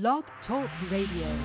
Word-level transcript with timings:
Blog 0.00 0.24
Talk 0.48 0.68
Radio. 0.90 1.38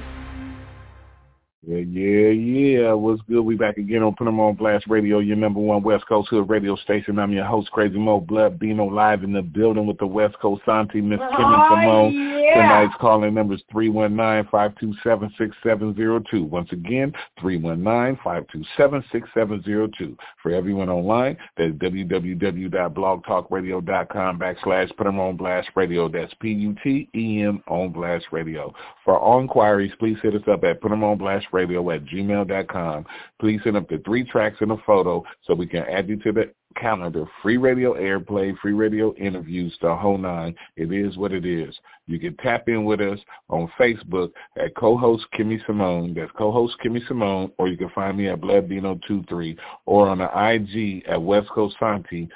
Yeah, 1.67 1.77
yeah, 1.77 2.29
yeah. 2.29 2.93
What's 2.93 3.21
good? 3.29 3.41
We 3.41 3.53
back 3.53 3.77
again 3.77 4.01
on 4.01 4.15
Put 4.15 4.25
'em 4.25 4.39
on 4.39 4.55
Blast 4.55 4.87
Radio, 4.87 5.19
your 5.19 5.37
number 5.37 5.59
one 5.59 5.83
West 5.83 6.07
Coast 6.07 6.29
Hood 6.29 6.49
radio 6.49 6.75
station. 6.77 7.19
I'm 7.19 7.31
your 7.31 7.45
host, 7.45 7.69
Crazy 7.69 7.99
Mo 7.99 8.21
Blood 8.21 8.57
Bino, 8.57 8.85
live 8.85 9.23
in 9.23 9.33
the 9.33 9.43
building 9.43 9.85
with 9.85 9.99
the 9.99 10.07
West 10.07 10.39
Coast 10.39 10.67
Auntie, 10.67 10.99
Miss 10.99 11.19
Kimmy 11.19 11.69
Simone. 11.69 12.38
Yeah. 12.49 12.67
Tonight's 12.67 12.95
calling 12.99 13.33
number 13.33 13.53
is 13.53 13.63
319-527-6702. 13.73 16.49
Once 16.49 16.69
again, 16.71 17.13
319-527-6702. 17.39 20.17
For 20.41 20.51
everyone 20.51 20.89
online, 20.89 21.37
that's 21.57 21.73
www.blogtalkradio.com 21.73 24.39
backslash 24.39 24.97
Put 24.97 25.07
'em 25.07 25.19
on 25.19 25.35
Blast 25.37 25.69
Radio. 25.75 26.09
That's 26.09 26.33
P-U-T-E-M 26.35 27.63
on 27.67 27.89
Blast 27.89 28.27
Radio. 28.31 28.71
For 29.05 29.17
all 29.17 29.39
inquiries, 29.39 29.93
please 29.99 30.17
hit 30.21 30.35
us 30.35 30.47
up 30.47 30.63
at 30.63 30.81
Put 30.81 30.91
'em 30.91 31.03
on 31.03 31.17
Blast 31.17 31.47
radio 31.51 31.89
at 31.91 32.05
gmail.com. 32.05 33.05
Please 33.39 33.61
send 33.63 33.77
up 33.77 33.87
the 33.87 33.99
three 33.99 34.23
tracks 34.23 34.61
and 34.61 34.71
a 34.71 34.77
photo 34.77 35.23
so 35.41 35.53
we 35.53 35.67
can 35.67 35.83
add 35.83 36.09
you 36.09 36.15
to 36.17 36.31
the 36.31 36.49
calendar. 36.75 37.25
Free 37.41 37.57
radio 37.57 37.95
airplay, 37.95 38.57
free 38.59 38.73
radio 38.73 39.13
interviews, 39.15 39.75
the 39.81 39.95
whole 39.95 40.17
nine. 40.17 40.55
It 40.75 40.91
is 40.91 41.17
what 41.17 41.31
it 41.31 41.45
is. 41.45 41.77
You 42.07 42.19
can 42.19 42.35
tap 42.37 42.67
in 42.67 42.85
with 42.85 43.01
us 43.01 43.19
on 43.49 43.71
Facebook 43.79 44.31
at 44.57 44.75
co-host 44.75 45.25
Kimmy 45.33 45.63
Simone. 45.65 46.13
That's 46.13 46.31
co-host 46.37 46.75
Kimmy 46.83 47.05
Simone. 47.07 47.51
Or 47.57 47.67
you 47.67 47.77
can 47.77 47.89
find 47.89 48.17
me 48.17 48.29
at 48.29 48.41
BloodBino23 48.41 49.57
or 49.85 50.09
on 50.09 50.19
the 50.19 50.29
IG 50.53 51.05
at 51.07 51.21
West 51.21 51.49
Coast 51.49 51.75
Auntie, 51.81 52.29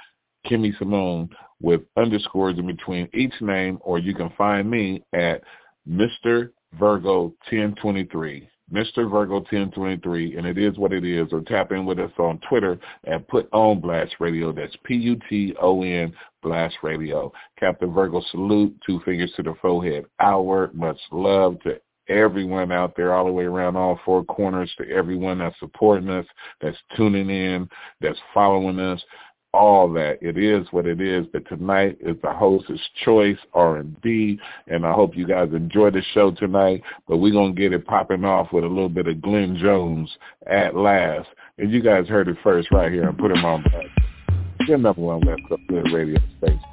Kimmy 0.46 0.78
Simone 0.78 1.30
with 1.62 1.82
underscores 1.98 2.58
in 2.58 2.68
between 2.68 3.10
each 3.14 3.34
name. 3.42 3.80
Or 3.82 4.00
you 4.00 4.14
can 4.14 4.32
find 4.38 4.70
me 4.70 5.04
at 5.14 5.42
Mr. 5.90 6.52
Virgo 6.80 7.34
1023. 7.50 8.50
Mr. 8.74 9.10
Virgo 9.10 9.36
1023, 9.36 10.38
and 10.38 10.48
it 10.48 10.58
is 10.58 10.78
what 10.78 10.92
it 10.94 11.06
is. 11.06 11.32
Or 11.32 11.42
tap 11.42 11.72
in 11.72 11.86
with 11.86 12.00
us 12.00 12.12
on 12.18 12.40
Twitter 12.50 12.80
at 13.06 13.28
Put 13.28 13.48
On 13.54 13.80
Blast 13.80 14.16
Radio. 14.20 14.52
That's 14.52 14.76
P-U-T-O-N 14.84 16.14
Blast 16.42 16.76
Radio. 16.82 17.32
Captain 17.60 17.94
Virgo 17.94 18.22
salute, 18.32 18.76
two 18.86 19.00
fingers 19.06 19.32
to 19.36 19.44
the 19.44 19.54
forehead. 19.62 20.06
Our 20.20 20.72
much 20.74 21.00
love 21.12 21.60
to 21.62 21.80
everyone 22.10 22.72
out 22.72 22.96
there 22.98 23.14
all 23.14 23.26
the 23.26 23.32
way 23.32 23.46
around 23.46 23.76
all 23.78 24.00
four 24.04 24.24
corners, 24.26 24.74
to 24.78 24.90
everyone 24.90 25.40
that's 25.40 25.58
supporting 25.60 26.10
us, 26.10 26.26
that's 26.60 26.78
tuning 26.98 27.30
in, 27.30 27.70
that's 28.02 28.20
following 28.34 28.80
us 28.80 29.02
all 29.54 29.92
that. 29.94 30.18
It 30.22 30.38
is 30.38 30.68
what 30.72 30.86
it 30.86 31.00
is. 31.00 31.26
But 31.32 31.48
tonight 31.48 31.98
is 32.02 32.18
the 32.22 32.32
host's 32.32 32.82
choice 33.04 33.38
R&B, 33.54 34.40
and 34.68 34.86
I 34.86 34.94
hope 34.94 35.16
you 35.16 35.28
guys 35.28 35.50
enjoy 35.54 35.92
the 35.92 36.02
show 36.14 36.32
tonight. 36.32 36.82
But 37.08 37.18
we're 37.18 37.34
gonna 37.34 37.54
get 37.54 37.74
it 37.74 37.86
popping 37.86 38.26
off 38.26 38.52
with 38.52 38.64
a 38.64 38.68
little 38.68 38.90
bit 38.90 39.08
of 39.08 39.22
Glenn 39.22 39.58
Jones 39.58 40.10
at 40.48 40.76
last. 40.76 41.30
And 41.58 41.72
you 41.72 41.82
guys 41.82 42.08
heard 42.08 42.28
it 42.28 42.38
first 42.44 42.70
right 42.72 42.92
here. 42.92 43.08
and 43.08 43.18
put 43.18 43.32
him 43.32 43.46
on 43.46 43.64
back. 43.64 43.88
Your 44.68 44.78
number 44.78 45.02
one 45.02 45.22
West 45.26 45.42
Coast 45.50 45.94
radio 45.94 46.20
station. 46.38 46.73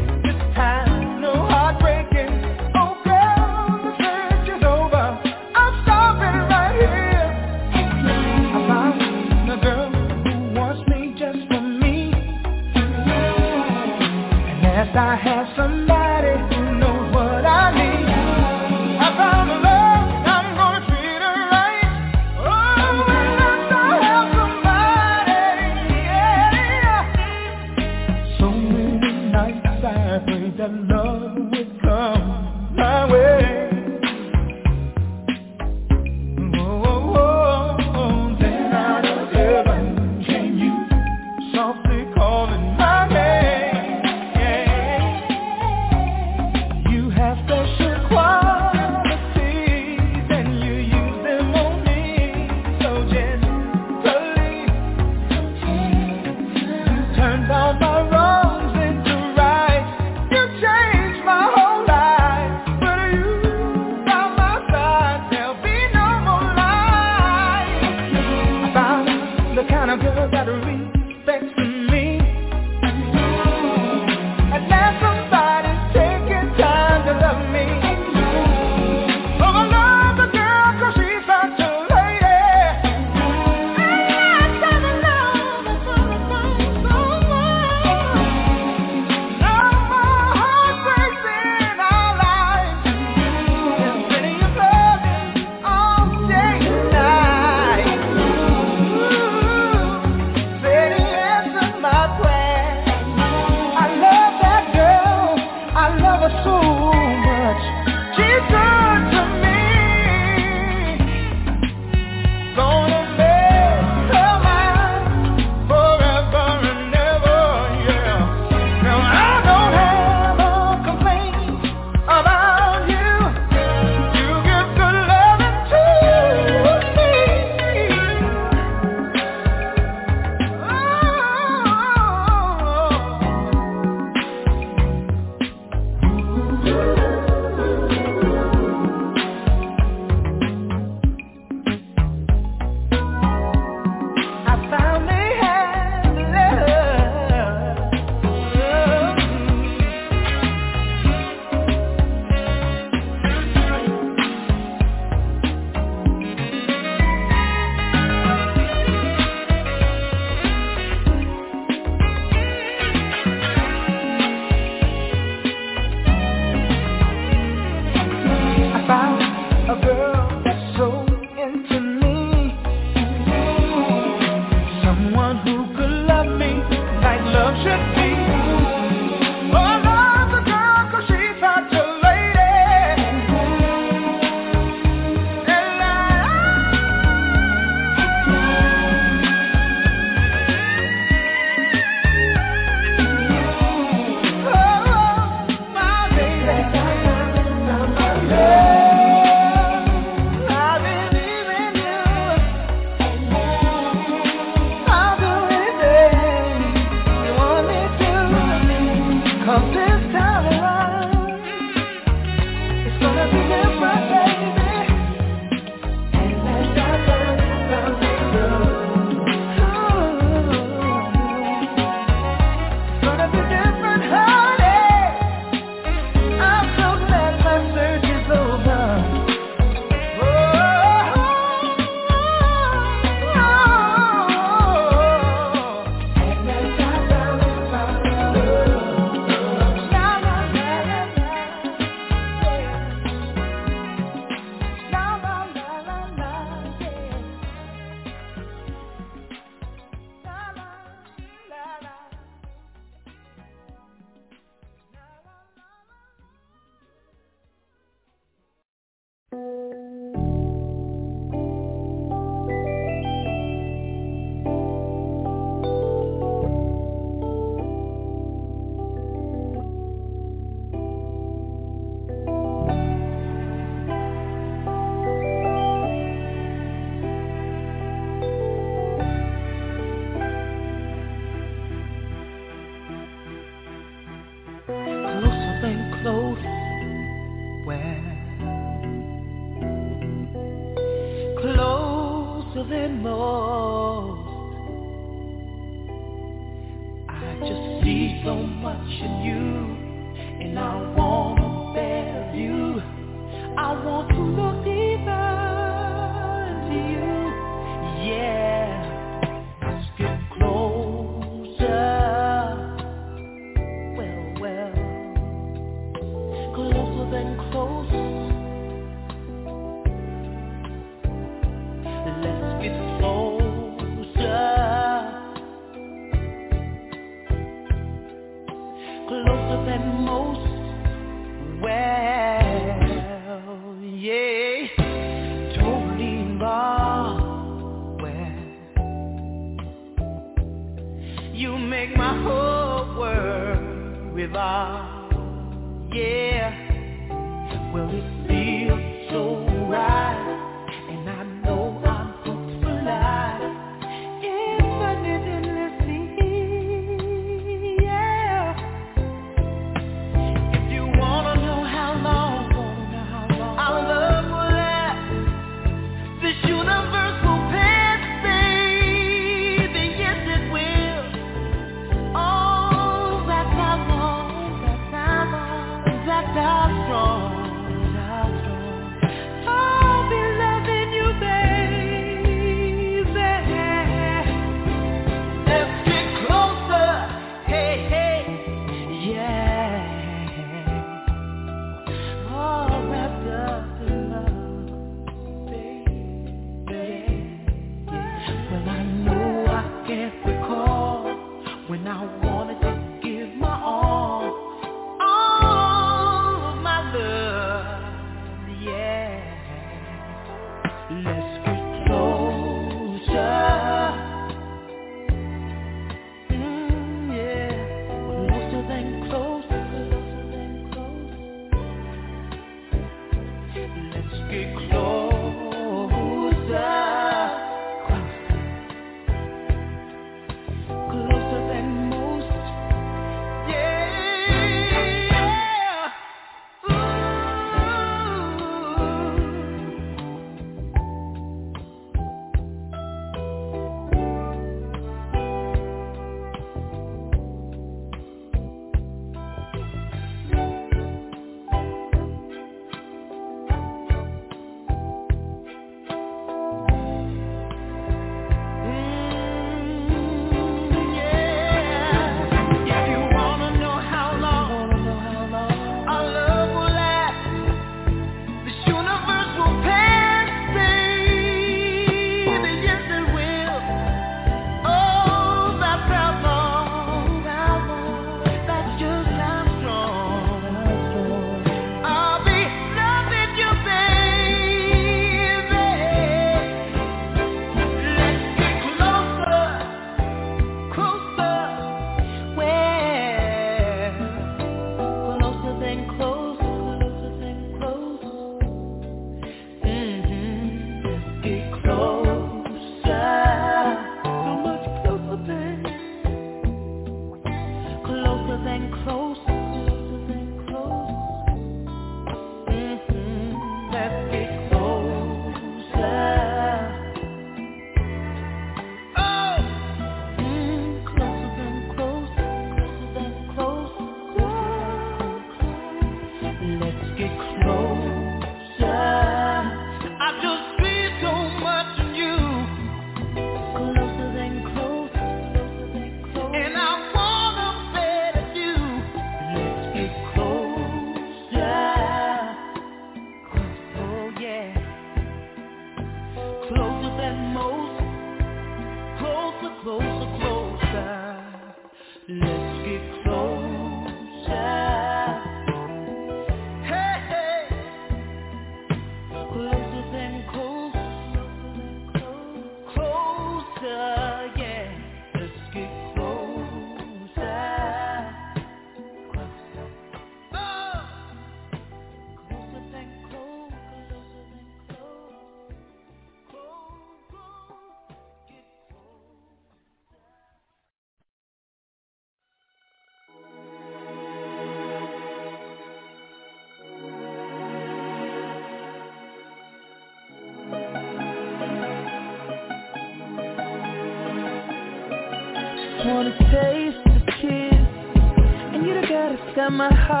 my 599.51 599.73
heart. 599.73 600.00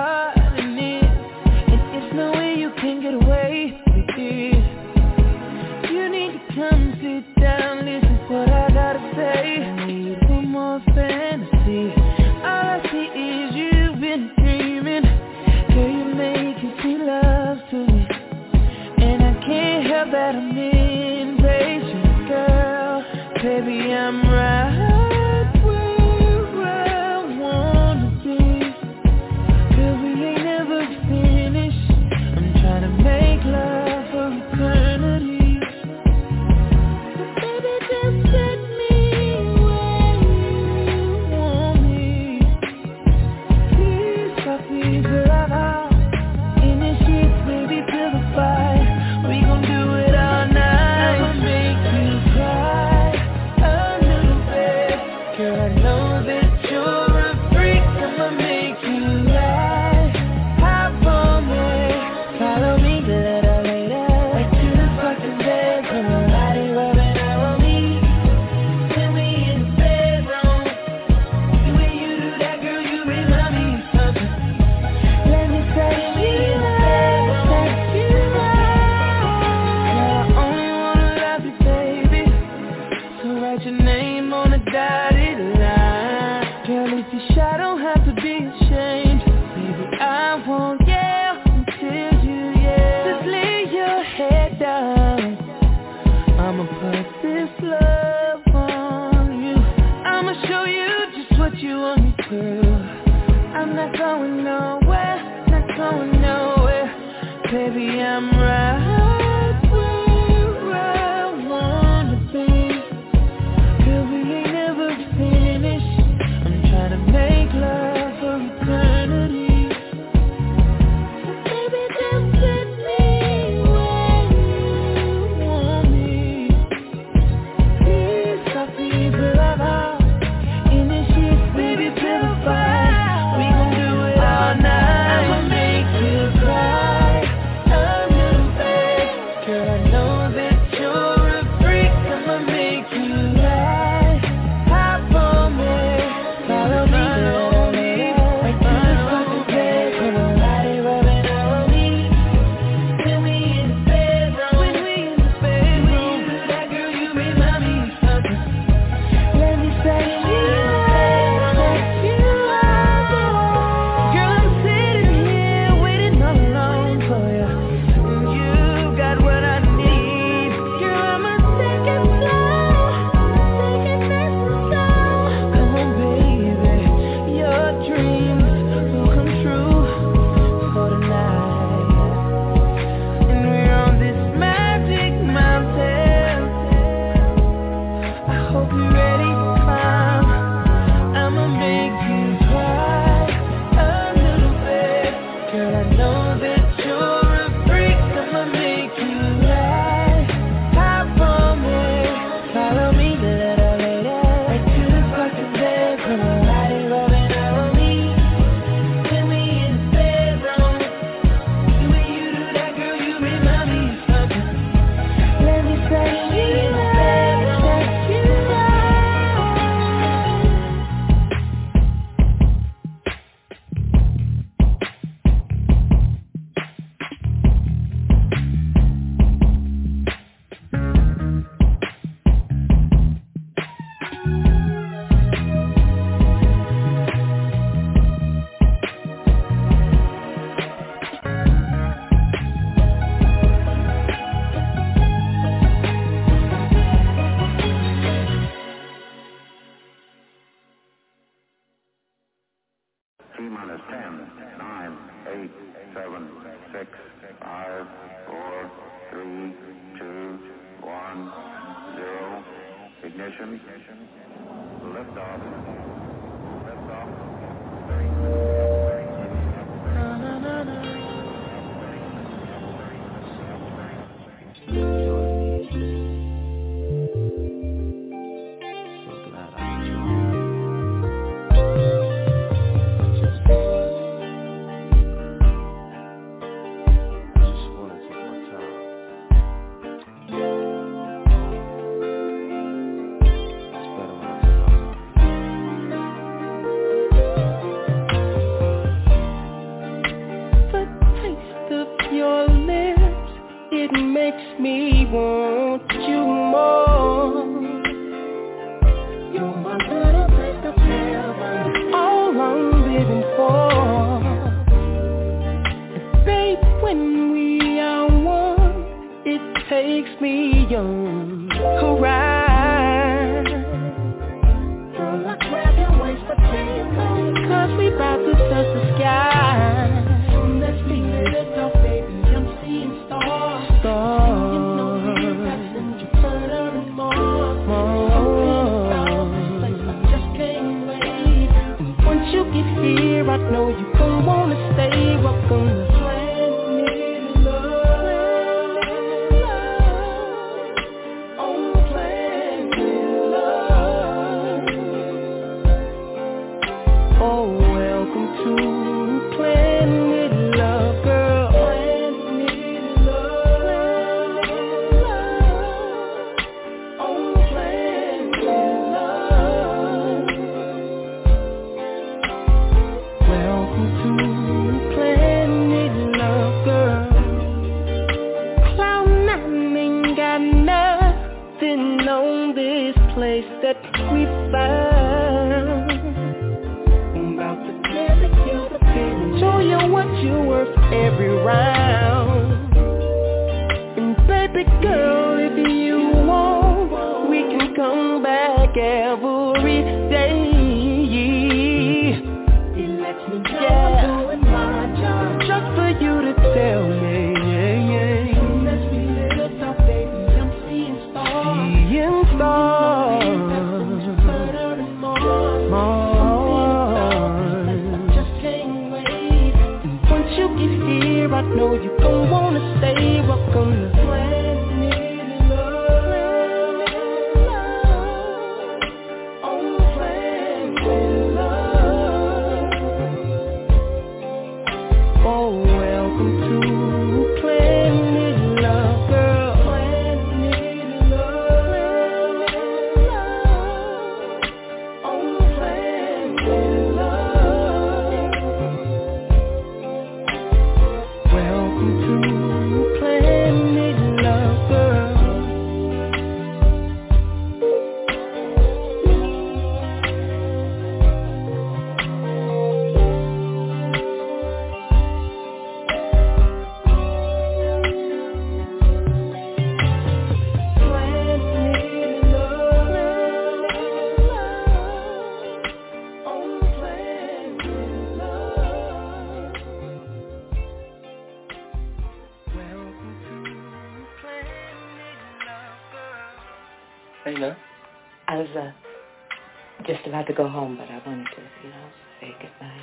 had 490.21 490.27
to 490.27 490.33
go 490.33 490.47
home, 490.47 490.77
but 490.77 490.87
I 490.87 491.01
wanted 491.03 491.25
to, 491.35 491.41
you 491.63 491.69
know, 491.71 491.87
say 492.19 492.35
goodnight. 492.39 492.81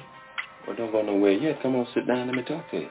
Well, 0.67 0.75
don't 0.75 0.91
go 0.91 1.03
nowhere 1.03 1.33
yet. 1.33 1.63
Come 1.63 1.77
on, 1.77 1.87
sit 1.95 2.07
down. 2.07 2.27
Let 2.27 2.35
me 2.35 2.43
talk 2.43 2.69
to 2.73 2.77
you. 2.79 2.89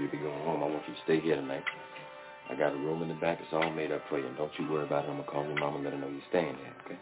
you 0.00 0.08
to 0.08 0.16
going 0.16 0.44
home. 0.44 0.62
I 0.62 0.66
want 0.66 0.82
you 0.88 0.94
to 0.94 1.00
stay 1.04 1.20
here 1.20 1.36
tonight. 1.36 1.64
I 2.50 2.56
got 2.56 2.72
a 2.72 2.76
room 2.76 3.02
in 3.02 3.08
the 3.08 3.14
back. 3.14 3.38
It's 3.40 3.52
all 3.52 3.70
made 3.70 3.92
up 3.92 4.02
for 4.08 4.18
you. 4.18 4.26
And 4.26 4.36
don't 4.36 4.52
you 4.58 4.68
worry 4.70 4.84
about 4.84 5.04
it. 5.04 5.08
I'm 5.08 5.16
going 5.16 5.24
to 5.26 5.30
call 5.30 5.44
your 5.44 5.58
mama 5.58 5.76
and 5.76 5.84
let 5.84 5.92
her 5.94 5.98
know 6.00 6.08
you're 6.08 6.22
staying 6.30 6.56
here. 6.56 6.74
okay? 6.86 6.98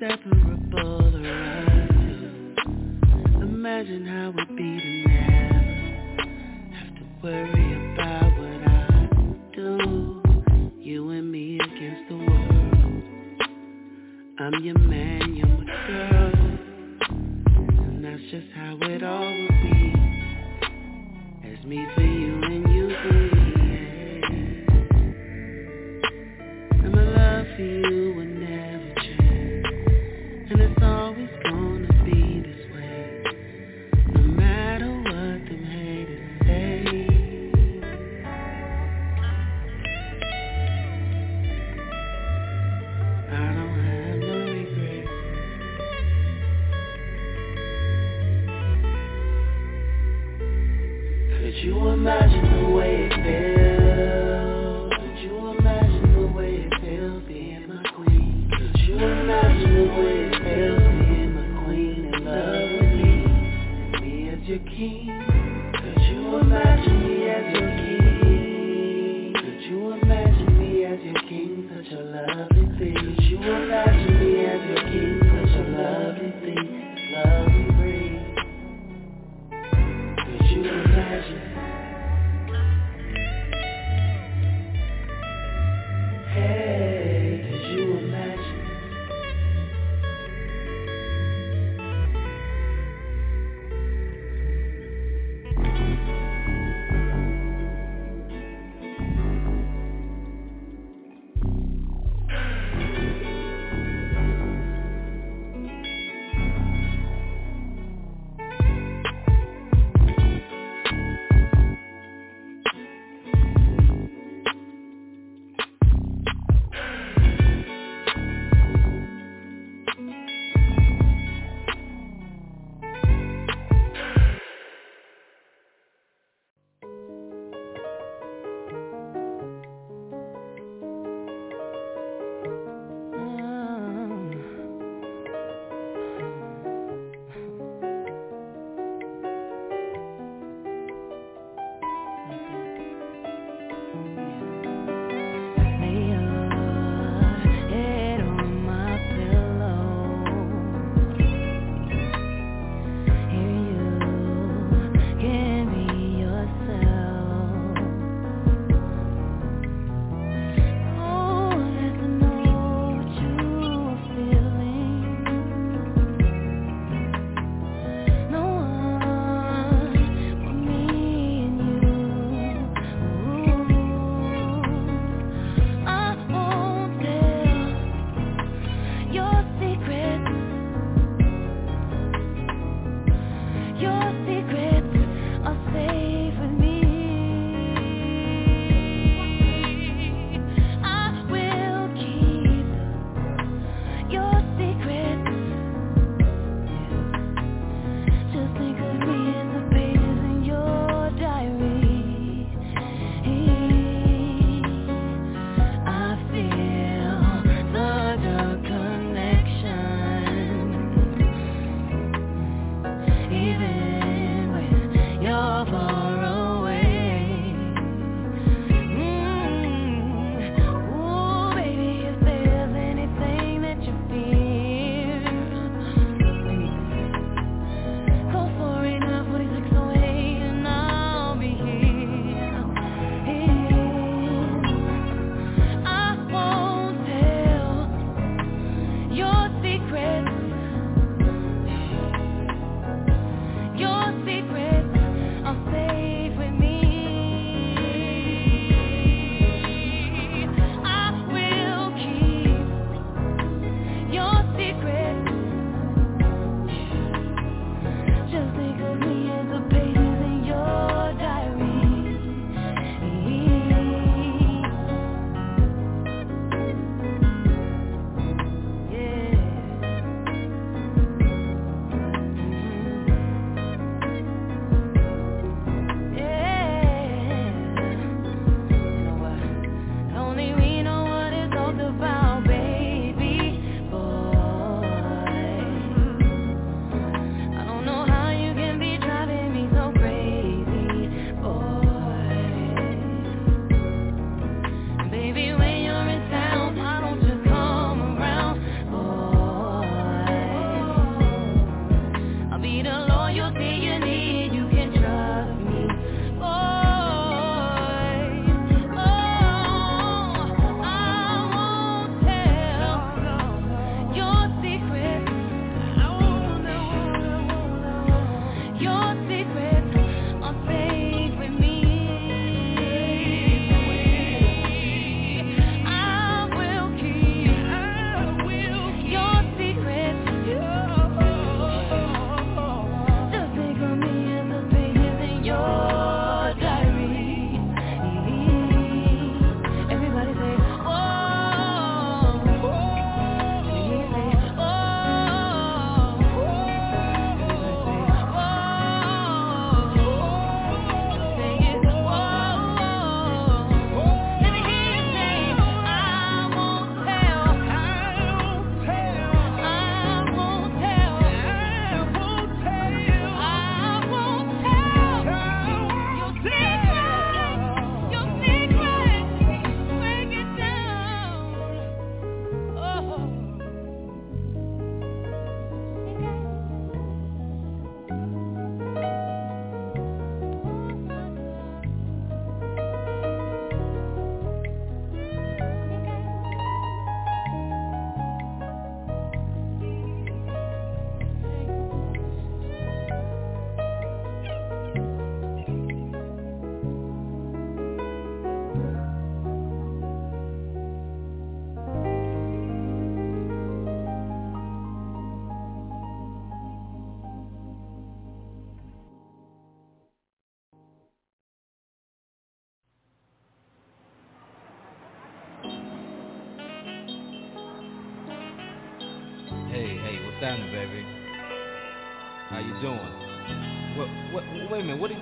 step 0.00 0.39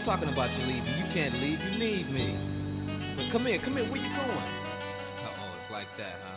talking 0.08 0.30
about 0.30 0.50
you 0.58 0.64
leaving? 0.64 0.96
You 0.96 1.04
can't 1.12 1.34
leave, 1.34 1.60
you 1.60 1.78
need 1.78 2.10
me. 2.10 2.32
But 3.14 3.30
come 3.30 3.44
here, 3.44 3.60
come 3.62 3.76
here, 3.76 3.84
where 3.84 4.00
you 4.00 4.08
going? 4.08 4.30
Uh-oh, 4.40 5.60
it's 5.60 5.70
like 5.70 5.88
that, 5.98 6.16
huh? 6.24 6.27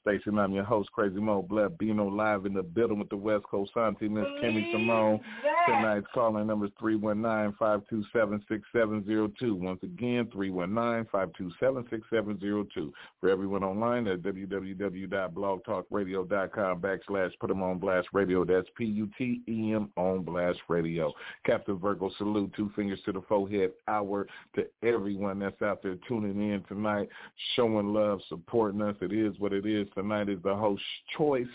Station. 0.00 0.38
I'm 0.38 0.52
your 0.52 0.64
host, 0.64 0.90
Crazy 0.92 1.20
Mo 1.20 1.42
Blood, 1.42 1.76
being 1.78 1.98
live 1.98 2.46
in 2.46 2.54
the 2.54 2.62
building 2.62 2.98
with 2.98 3.08
the 3.08 3.16
West 3.16 3.44
Coast 3.44 3.72
Auntie, 3.76 4.08
Miss 4.08 4.24
Kimmy 4.42 4.72
Simone. 4.72 5.20
Tonight's 5.66 6.06
calling 6.14 6.46
number 6.46 6.66
is 6.66 6.72
319-527-6702. 6.80 9.52
Once 9.52 9.82
again, 9.82 10.26
319-527-6702. 10.34 12.92
For 13.20 13.28
everyone 13.28 13.64
online 13.64 14.06
at 14.08 14.22
www.blogtalkradio.com 14.22 16.80
backslash 16.80 17.32
put 17.40 17.48
them 17.48 17.62
on 17.62 17.78
blast 17.78 18.08
radio. 18.12 18.44
That's 18.44 18.68
P-U-T-E-M 18.76 19.90
on 19.96 20.22
blast 20.22 20.58
radio. 20.68 21.12
Captain 21.44 21.78
Virgo 21.78 22.10
salute, 22.16 22.52
two 22.56 22.70
fingers 22.74 23.00
to 23.04 23.12
the 23.12 23.20
forehead 23.28 23.72
hour 23.86 24.26
to 24.54 24.64
everyone 24.82 25.40
that's 25.40 25.60
out 25.62 25.82
there 25.82 25.96
tuning 26.08 26.52
in 26.52 26.62
tonight, 26.68 27.08
showing 27.54 27.92
love, 27.92 28.20
supporting 28.48 28.82
us. 28.82 28.96
It 29.00 29.12
is 29.12 29.38
what 29.38 29.52
it 29.52 29.66
is. 29.66 29.86
Tonight 29.94 30.28
is 30.28 30.38
the 30.42 30.54
host 30.54 30.82
choice 31.16 31.46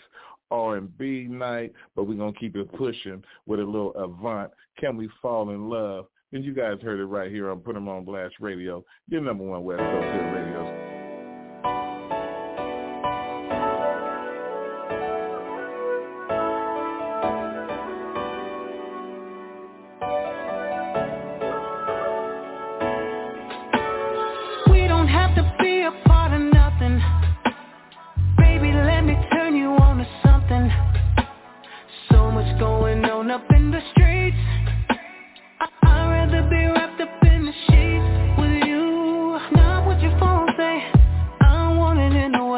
R&B 0.52 1.28
night, 1.30 1.74
but 1.96 2.04
we're 2.04 2.16
going 2.16 2.34
to 2.34 2.40
keep 2.40 2.56
it 2.56 2.72
pushing 2.74 3.24
with 3.46 3.60
a 3.60 3.64
little 3.64 3.94
Avant. 3.96 4.52
Can 4.80 4.98
we 4.98 5.10
fall 5.22 5.50
in 5.50 5.70
love? 5.70 6.06
And 6.32 6.44
you 6.44 6.54
guys 6.54 6.78
heard 6.82 7.00
it 7.00 7.06
right 7.06 7.32
here 7.32 7.52
on 7.52 7.60
Put 7.60 7.76
'em 7.76 7.88
on 7.88 8.06
Blast 8.06 8.36
Radio, 8.40 8.84
your 9.08 9.22
number 9.22 9.44
one 9.44 9.64
West 9.64 9.82
Coast 9.82 10.06
hit 10.06 10.20
radio 10.20 10.93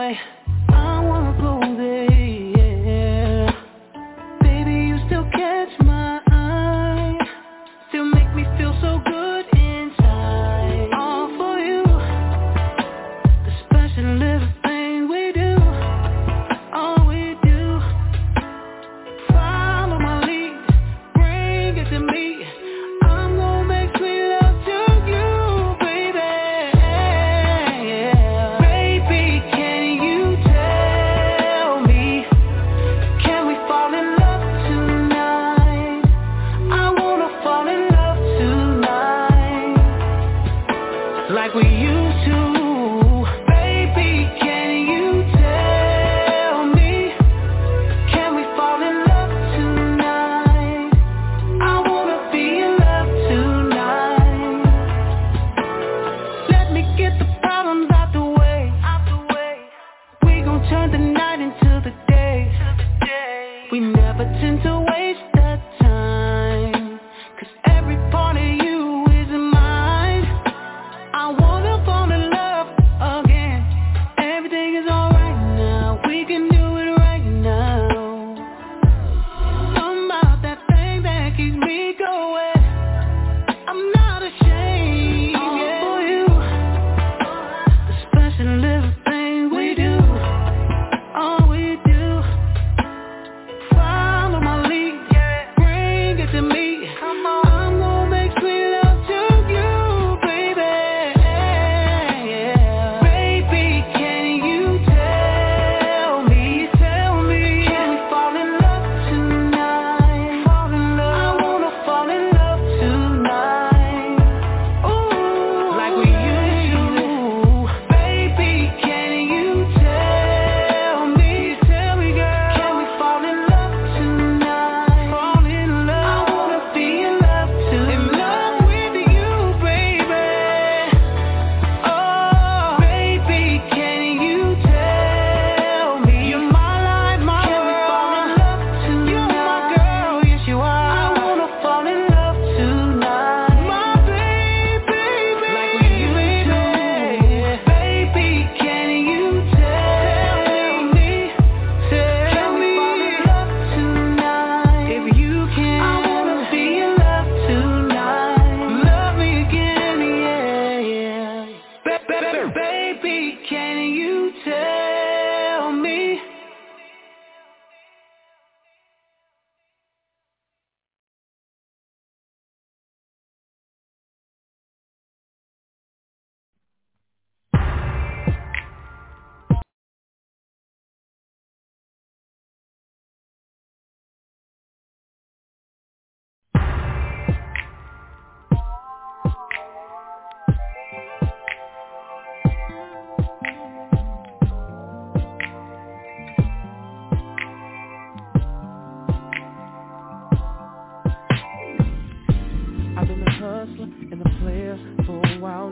why? 0.05 0.19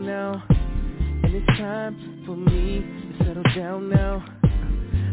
Now. 0.05 0.43
And 0.49 1.33
it's 1.33 1.47
time 1.57 2.23
for 2.25 2.35
me 2.35 2.81
to 3.17 3.25
settle 3.25 3.43
down 3.55 3.89
now. 3.89 4.23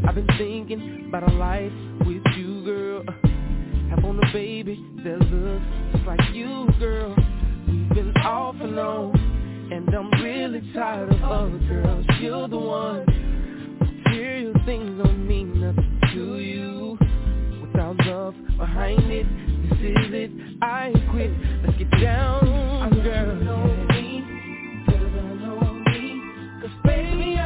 I've 0.07 0.15
been 0.15 0.27
thinking 0.39 1.07
about 1.09 1.31
a 1.31 1.35
life 1.35 1.73
with 2.07 2.23
you, 2.37 2.65
girl. 2.65 3.05
Have 3.91 4.05
on 4.05 4.19
a 4.19 4.33
baby 4.33 4.85
that 5.05 5.19
looks 5.21 5.65
just 5.93 6.07
like 6.07 6.21
you, 6.33 6.69
girl. 6.79 7.15
We've 7.67 7.89
been 7.91 8.13
off 8.19 8.57
and 8.61 8.79
on, 8.79 9.69
and 9.73 9.95
I'm 9.95 10.11
really 10.23 10.63
tired 10.73 11.13
of 11.13 11.23
other 11.23 11.59
girls. 11.69 12.07
You're 12.21 12.49
the 12.49 12.59
one. 12.59 13.07
Material 14.05 14.55
things 14.65 15.03
don't 15.03 15.27
mean 15.27 15.61
nothing 15.61 16.01
to 16.13 16.39
you. 16.39 16.99
Without 17.63 17.97
love 18.07 18.35
behind 18.57 19.11
it, 19.11 19.27
this 19.71 19.79
is 19.79 20.13
it. 20.13 20.31
I 20.63 20.93
quit. 21.11 21.31
Let's 21.65 21.79
get 21.79 21.91
down, 22.01 23.01
girl. 23.03 23.90
I 26.85 27.40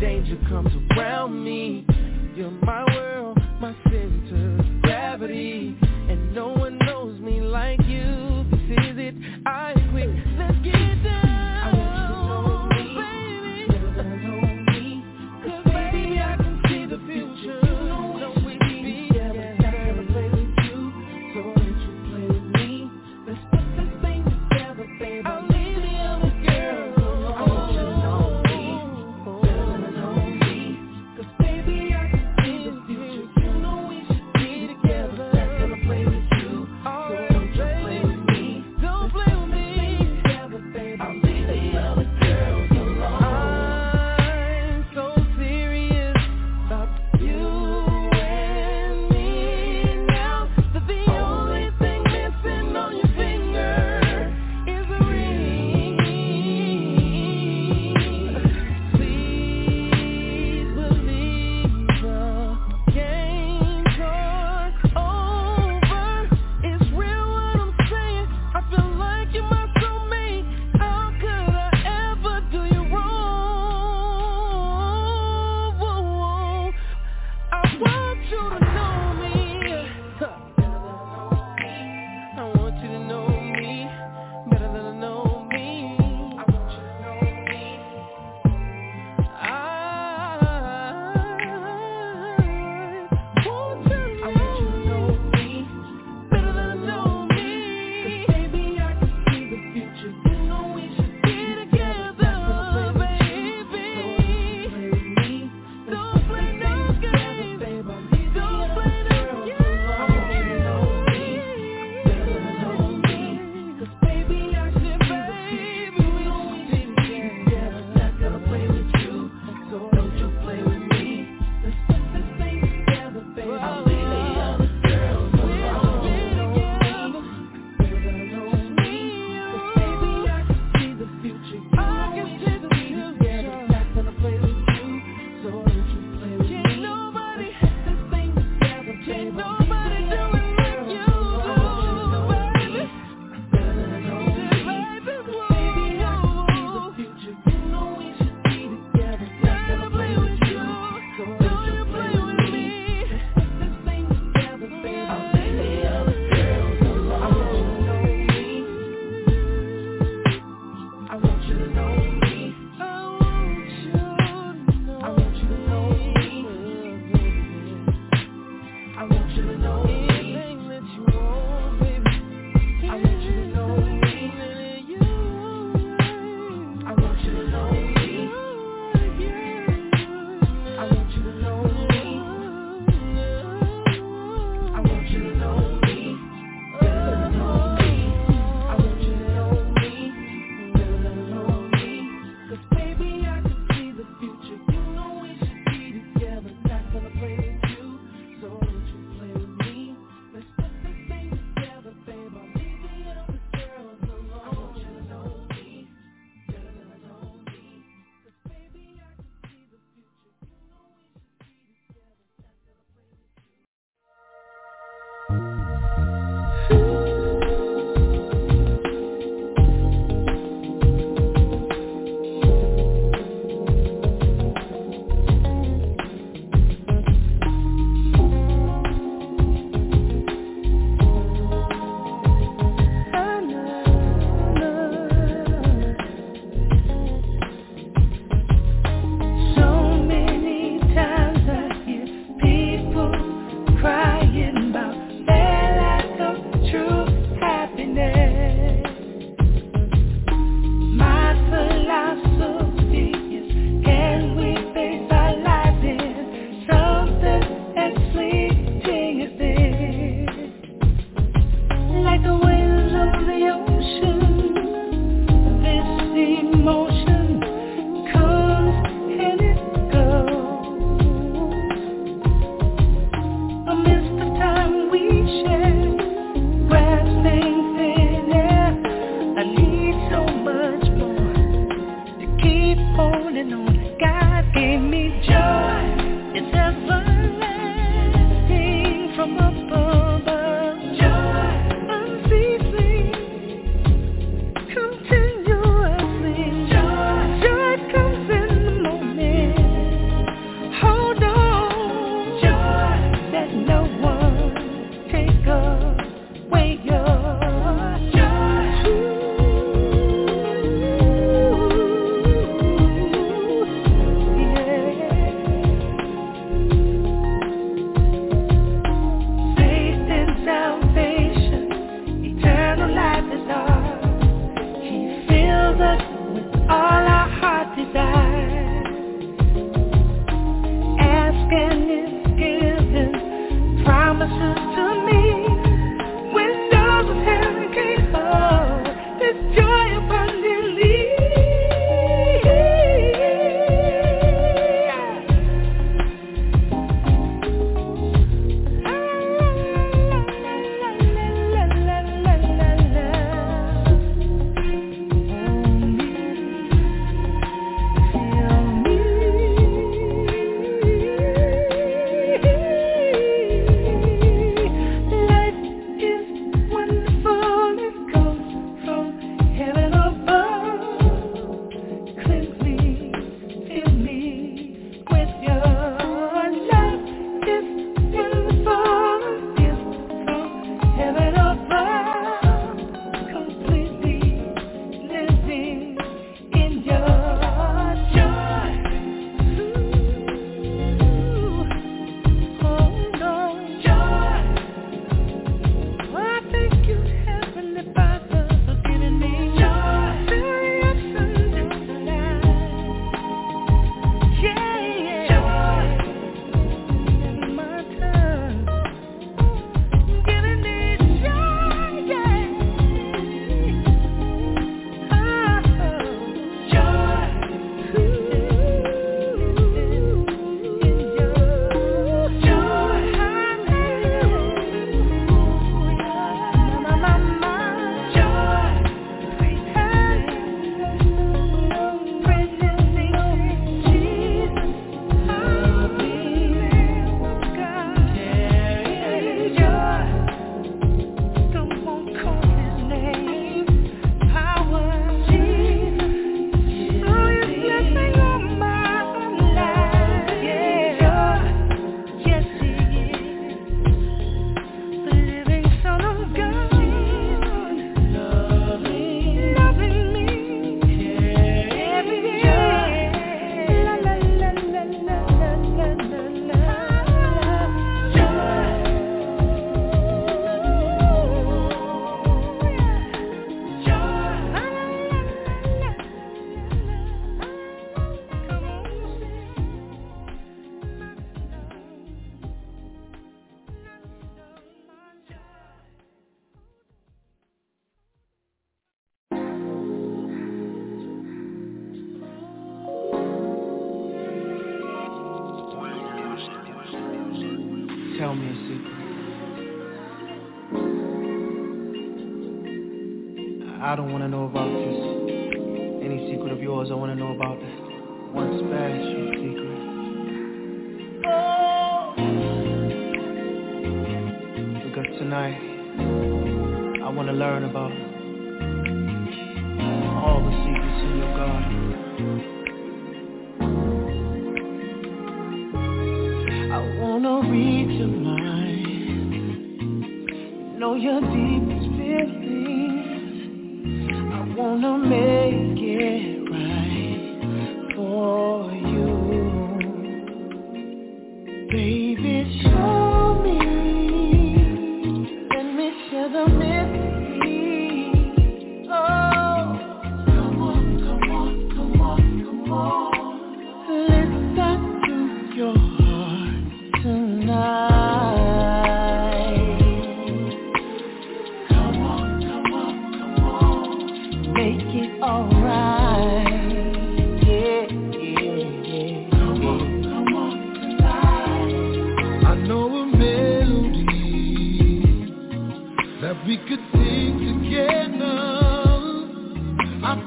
danger 0.00 0.36
comes 0.48 0.70
around 0.90 1.42
me, 1.42 1.86
you're 2.36 2.50
my 2.50 2.85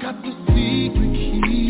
got 0.02 0.16
the 0.24 0.32
secret 0.48 1.14
key 1.14 1.69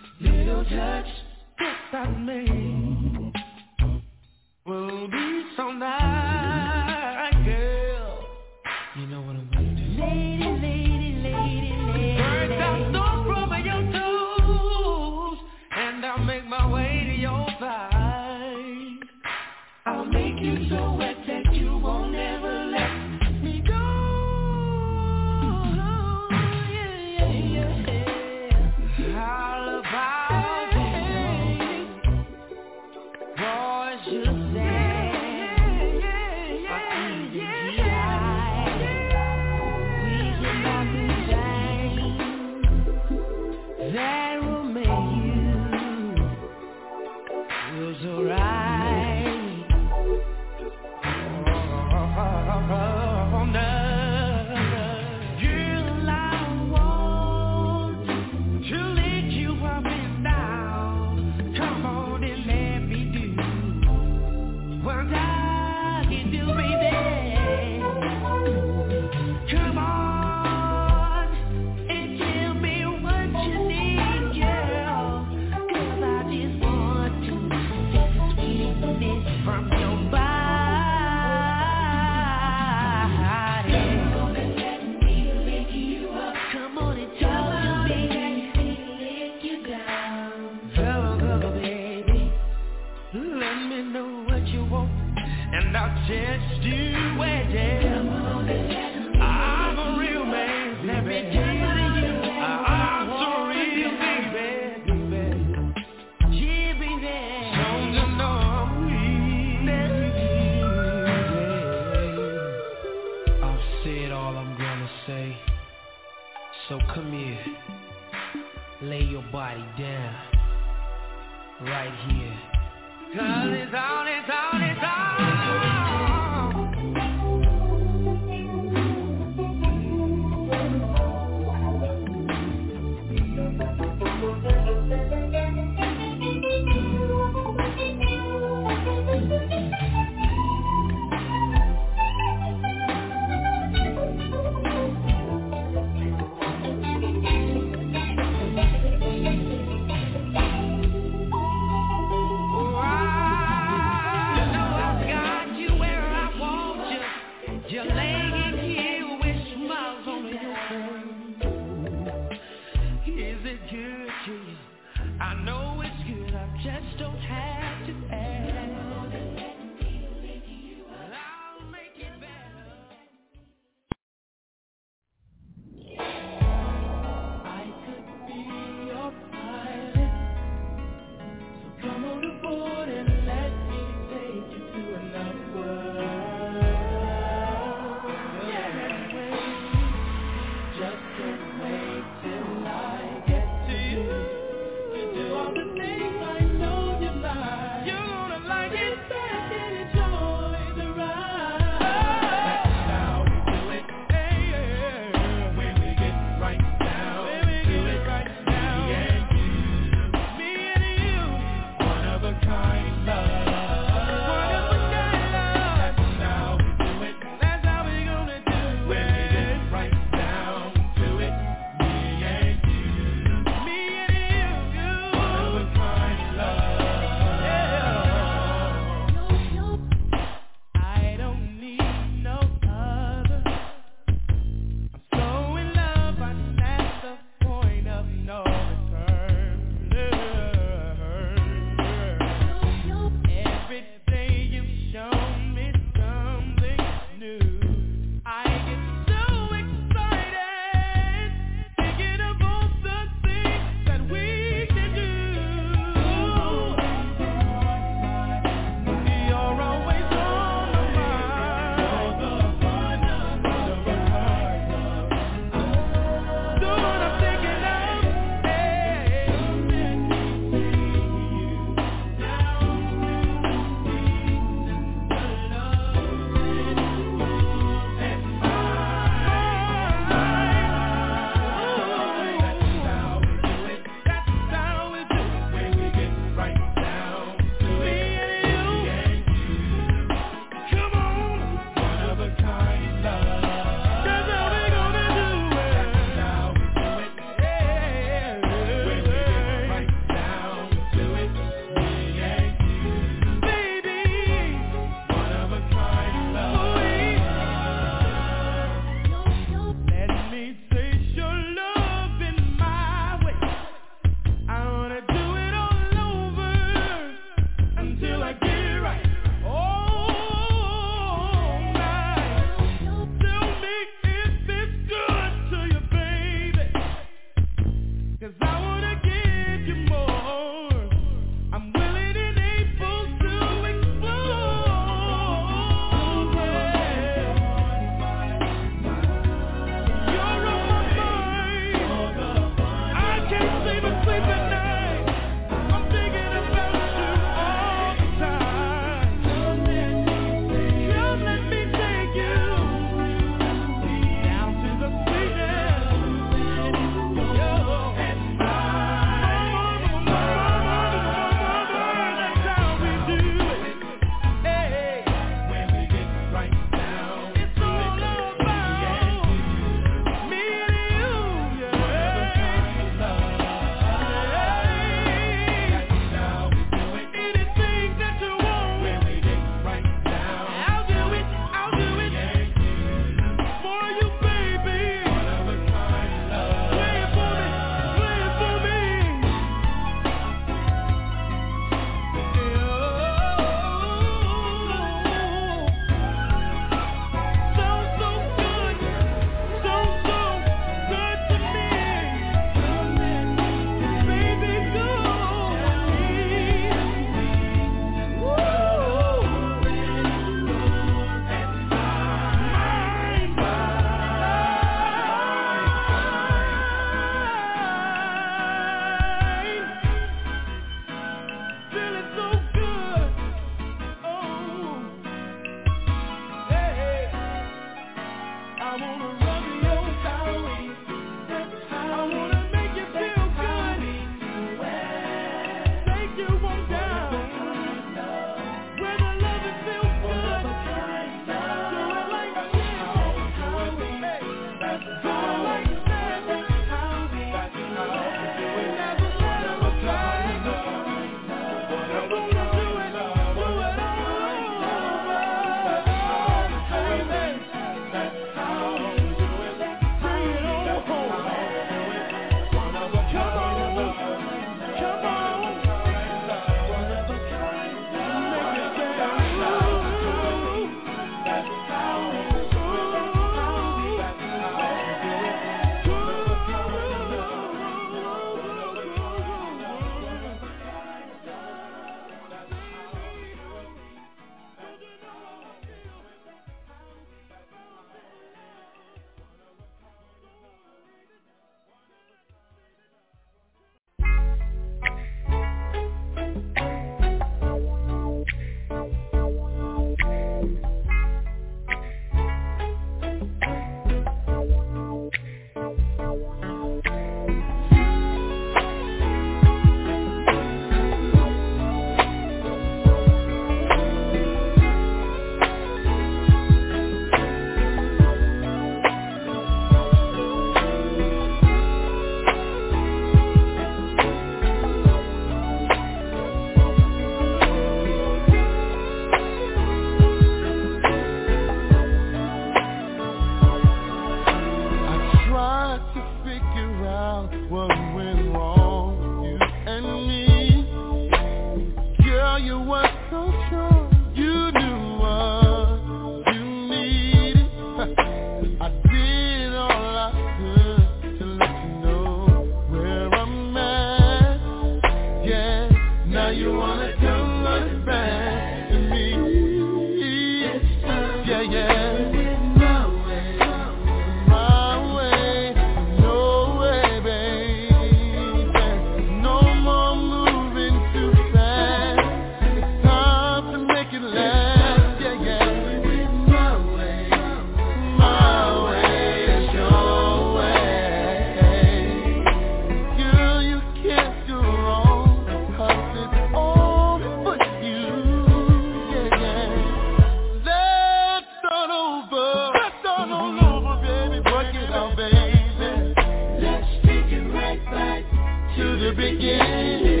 the 598.81 598.91
beginning. 598.93 600.00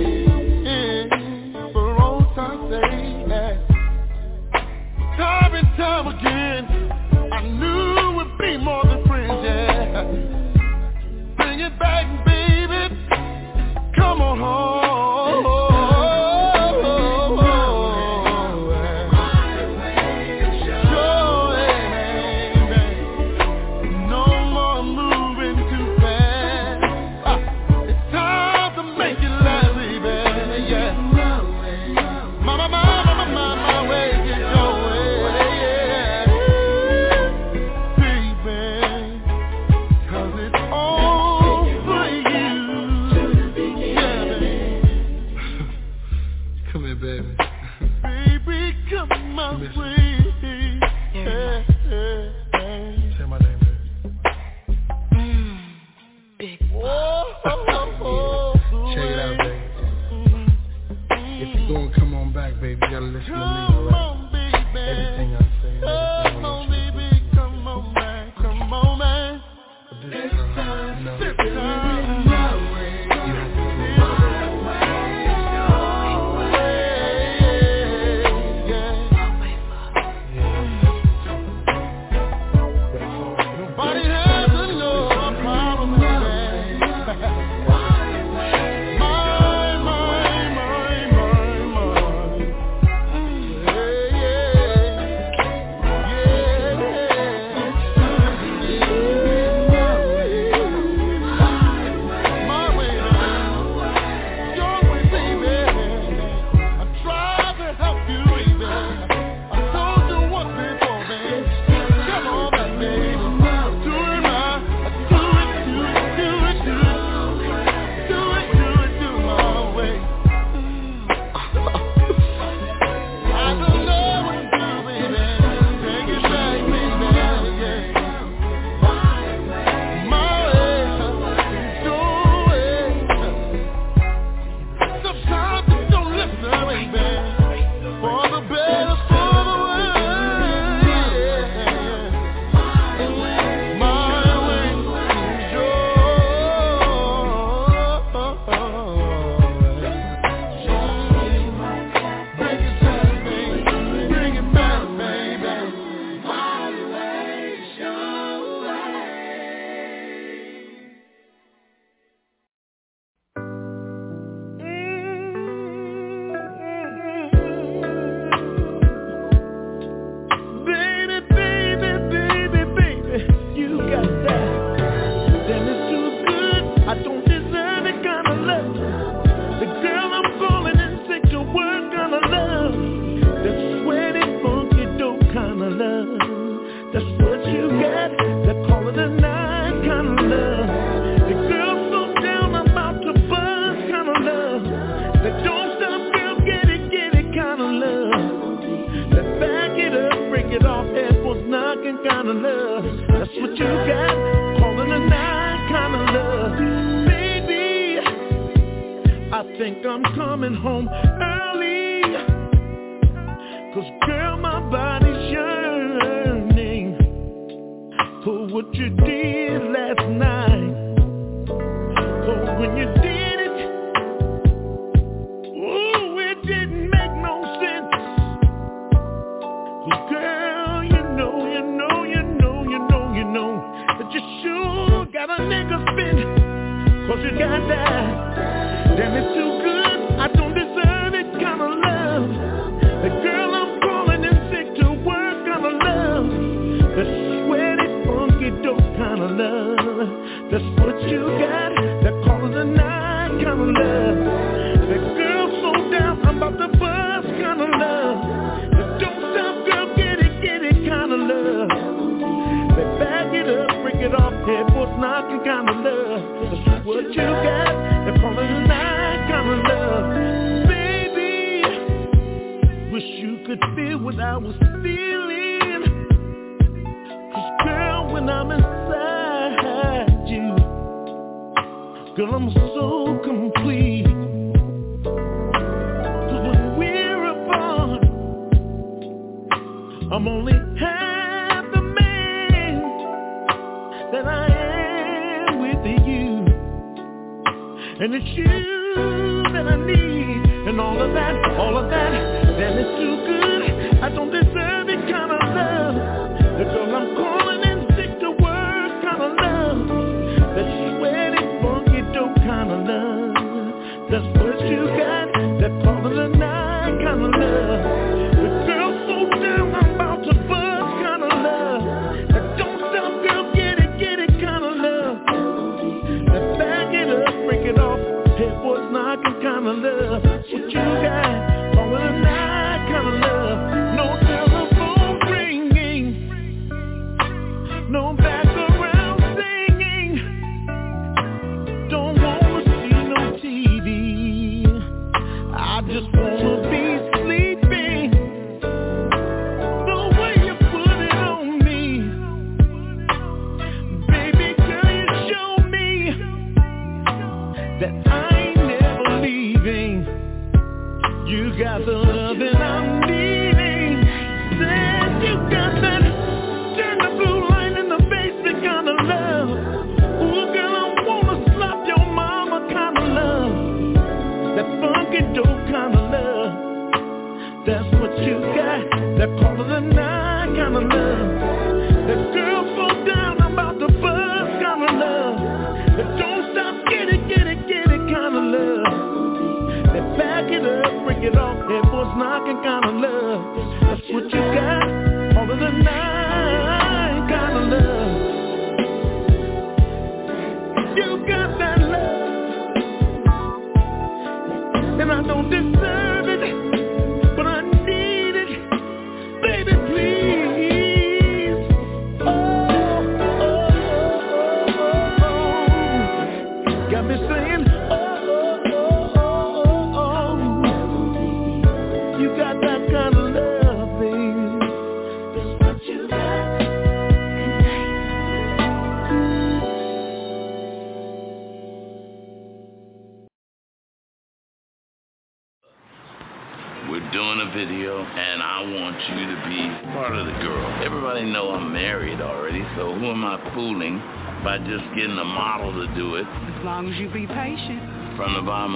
front 448.21 448.37
of 448.37 448.47
our. 448.47 448.69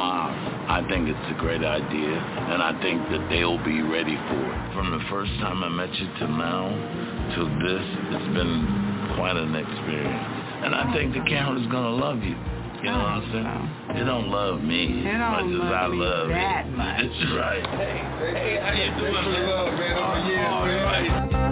I 0.65 0.81
think 0.89 1.05
it's 1.07 1.27
a 1.29 1.37
great 1.37 1.61
idea, 1.61 2.17
and 2.49 2.63
I 2.65 2.73
think 2.81 2.97
that 3.13 3.29
they'll 3.29 3.61
be 3.61 3.85
ready 3.85 4.17
for 4.17 4.41
it. 4.41 4.73
From 4.73 4.89
the 4.89 5.05
first 5.13 5.29
time 5.37 5.61
I 5.61 5.69
met 5.69 5.93
you 5.93 6.07
to 6.09 6.25
now, 6.25 6.73
to 7.37 7.41
this, 7.61 7.85
it's 8.09 8.33
been 8.33 9.13
quite 9.13 9.37
an 9.37 9.53
experience. 9.53 10.25
And 10.65 10.73
I 10.73 10.89
think 10.97 11.13
the 11.13 11.21
camera's 11.29 11.69
going 11.69 11.85
to 11.85 11.93
love 11.93 12.23
you. 12.25 12.33
You 12.81 12.89
know 12.89 13.05
what 13.05 13.21
I'm 13.21 13.25
saying? 13.29 13.45
Oh. 13.45 13.93
They 13.93 14.03
don't 14.03 14.29
love 14.33 14.61
me 14.61 15.05
as 15.05 15.13
much 15.13 15.49
as 15.53 15.73
I 15.73 15.85
love 15.93 16.27
that. 16.29 16.69
Much. 16.75 17.05
That's 17.05 17.33
right. 17.37 17.65
Hey, 17.77 18.01
hey, 18.33 18.59
how 18.65 18.73
you 18.73 18.89
doing? 18.97 19.13
Man, 19.13 19.45
over 19.45 19.77
oh, 19.93 20.65
man. 20.65 20.85
Right. 21.29 21.44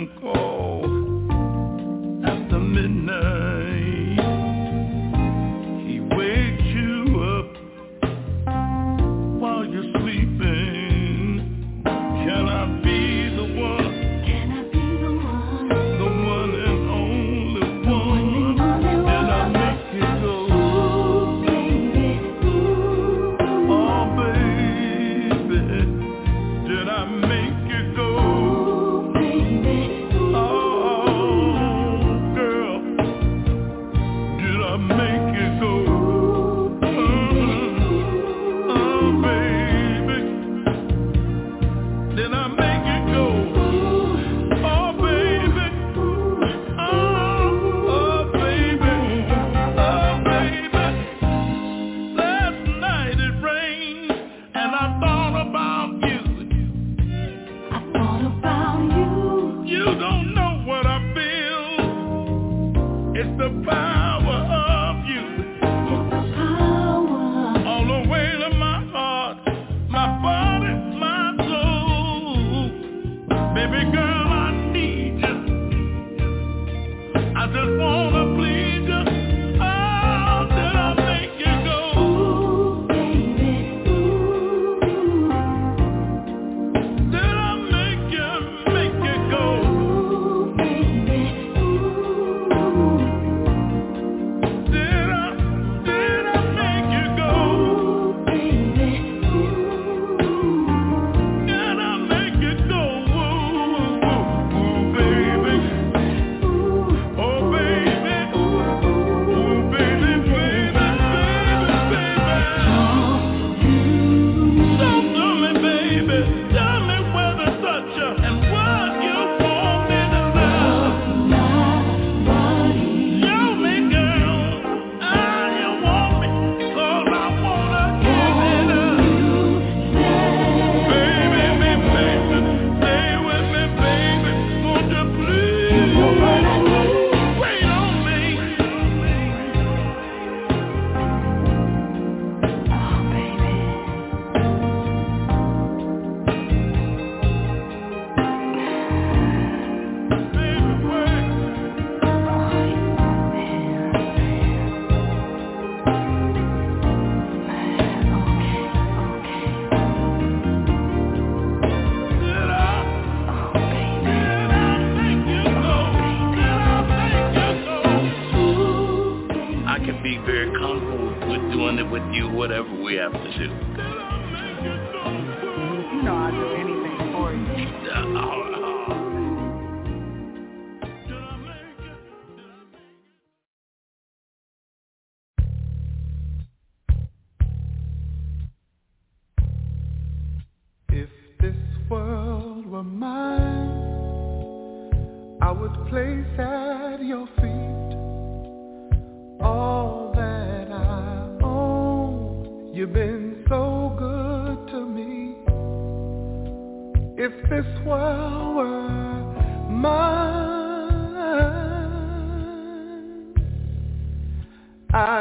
un 0.00 0.39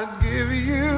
give 0.05 0.51
you 0.51 0.88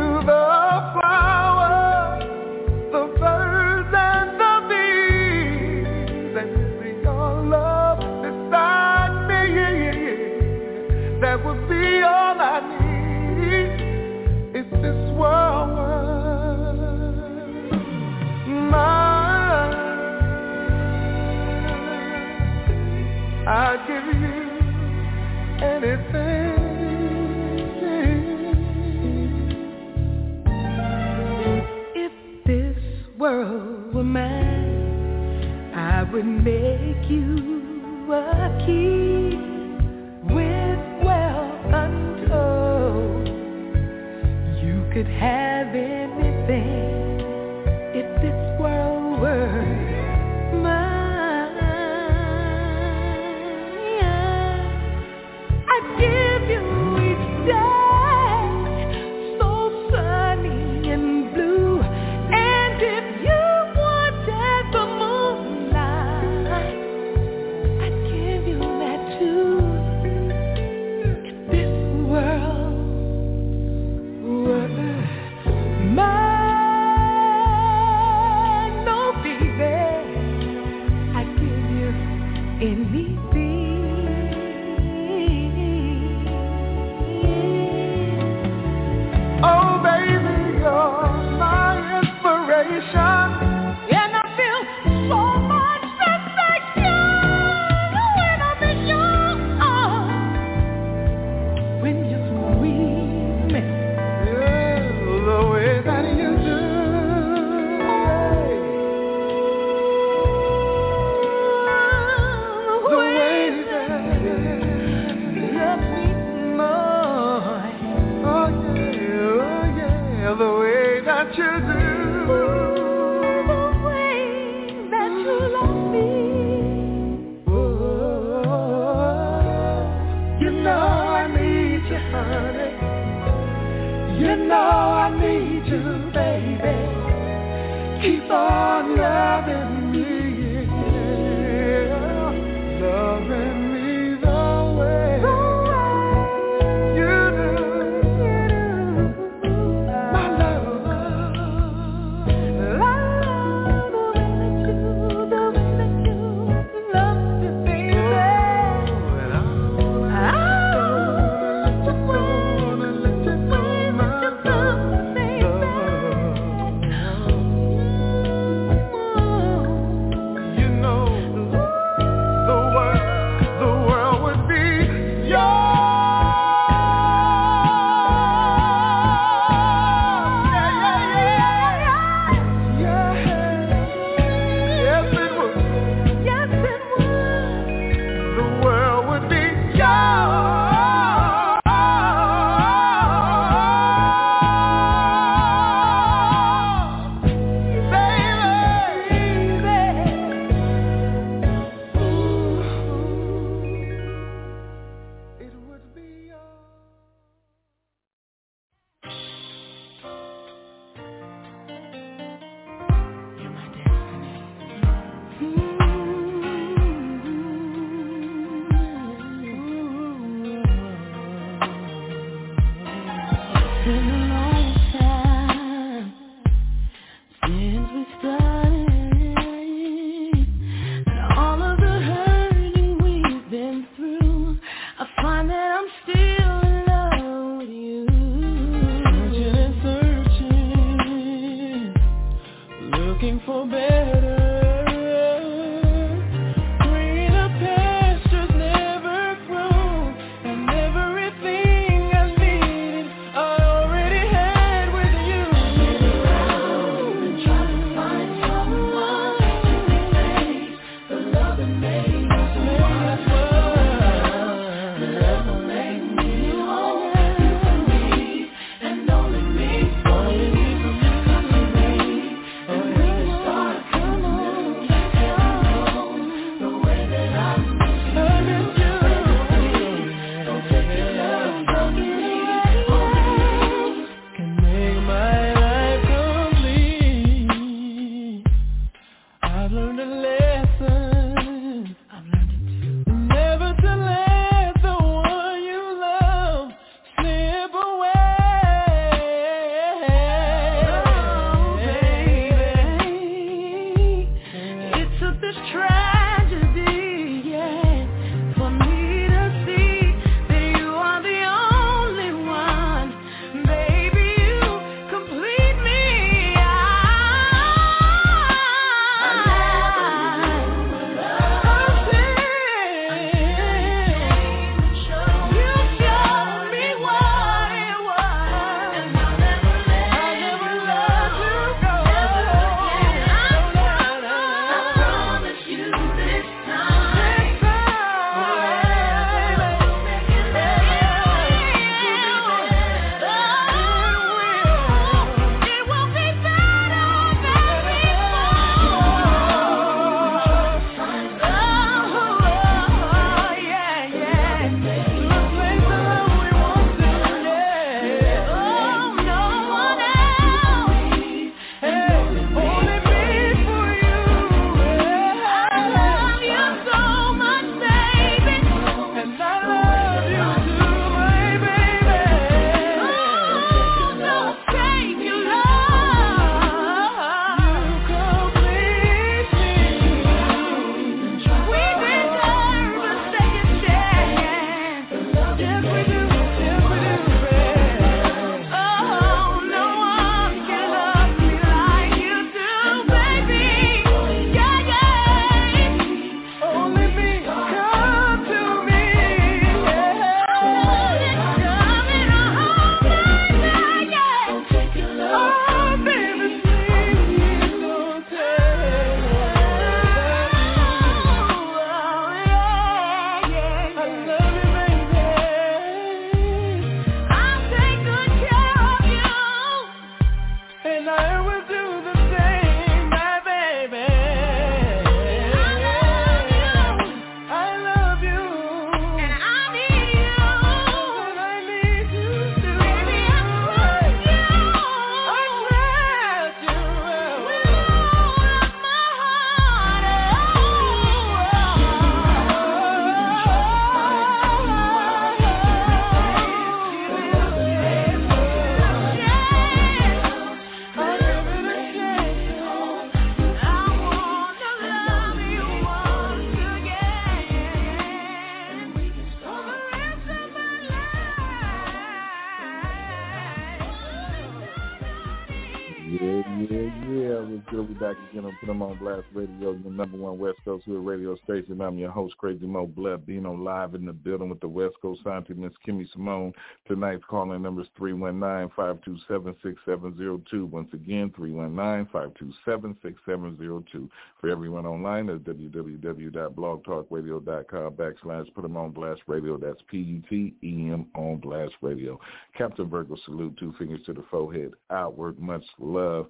Hood 470.85 471.05
radio 471.05 471.35
station. 471.43 471.81
I'm 471.81 471.97
your 471.97 472.11
host, 472.11 472.37
Crazy 472.37 472.65
Mo 472.65 472.87
Blood, 472.87 473.25
being 473.25 473.45
on 473.45 473.61
live 473.63 473.95
in 473.95 474.05
the 474.05 474.13
building 474.13 474.49
with 474.49 474.59
the 474.59 474.67
West 474.67 474.95
Coast 475.01 475.21
Scientist, 475.23 475.57
Miss 475.59 475.71
Kimmy 475.87 476.11
Simone. 476.11 476.51
Tonight's 476.87 477.23
calling 477.29 477.61
number 477.61 477.81
is 477.81 477.87
319-527-6702. 477.99 480.69
Once 480.69 480.89
again, 480.93 481.29
319-527-6702. 481.37 484.09
For 484.39 484.49
everyone 484.49 484.85
online, 484.85 485.27
that's 485.27 485.39
www.blogtalkradio.com 485.41 487.93
backslash 487.93 488.53
Put 488.53 488.65
'em 488.65 488.77
on 488.77 488.91
Blast 488.91 489.21
Radio. 489.27 489.57
That's 489.57 489.81
P-U-T-E-M 489.89 491.05
on 491.15 491.37
Blast 491.37 491.73
Radio. 491.81 492.19
Captain 492.57 492.89
Virgo 492.89 493.15
salute, 493.25 493.55
two 493.57 493.73
fingers 493.73 494.03
to 494.05 494.13
the 494.13 494.23
forehead, 494.23 494.73
outward, 494.89 495.39
much 495.39 495.65
love 495.79 496.27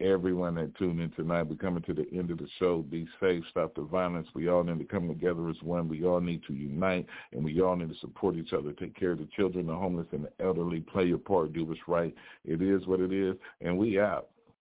everyone 0.00 0.54
that 0.56 0.76
tuned 0.76 1.00
in 1.00 1.10
tonight. 1.12 1.44
We're 1.44 1.56
coming 1.56 1.82
to 1.84 1.94
the 1.94 2.06
end 2.12 2.30
of 2.30 2.38
the 2.38 2.48
show. 2.58 2.82
Be 2.82 3.08
safe, 3.20 3.44
stop 3.50 3.74
the 3.74 3.82
violence. 3.82 4.28
We 4.34 4.48
all 4.48 4.62
need 4.62 4.78
to 4.78 4.84
come 4.84 5.08
together 5.08 5.48
as 5.48 5.56
one. 5.62 5.88
We 5.88 6.04
all 6.04 6.20
need 6.20 6.42
to 6.46 6.54
unite, 6.54 7.06
and 7.32 7.44
we 7.44 7.60
all 7.60 7.76
need 7.76 7.88
to 7.88 7.98
support 8.00 8.36
each 8.36 8.52
other. 8.52 8.72
Take 8.72 8.98
care 8.98 9.12
of 9.12 9.18
the 9.18 9.28
children, 9.36 9.66
the 9.66 9.74
homeless, 9.74 10.06
and 10.12 10.24
the 10.24 10.44
elderly. 10.44 10.80
Play 10.80 11.04
your 11.04 11.18
part. 11.18 11.52
Do 11.52 11.64
what's 11.64 11.80
right. 11.88 12.14
It 12.44 12.62
is 12.62 12.86
what 12.86 13.00
it 13.00 13.12
is, 13.12 13.36
and 13.60 13.76
we 13.76 13.98
out. 14.00 14.28